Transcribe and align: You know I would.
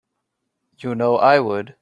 You 0.79 0.95
know 0.95 1.17
I 1.17 1.37
would. 1.39 1.75